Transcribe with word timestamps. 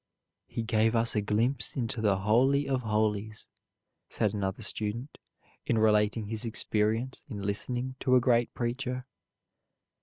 "He 0.47 0.63
gave 0.63 0.95
us 0.95 1.15
a 1.15 1.21
glimpse 1.21 1.75
into 1.75 2.01
the 2.01 2.17
Holy 2.21 2.67
of 2.67 2.81
Holies," 2.81 3.45
said 4.09 4.33
another 4.33 4.63
student, 4.63 5.19
in 5.67 5.77
relating 5.77 6.25
his 6.25 6.43
experience 6.43 7.23
in 7.29 7.43
listening 7.43 7.97
to 7.99 8.15
a 8.15 8.19
great 8.19 8.51
preacher. 8.55 9.05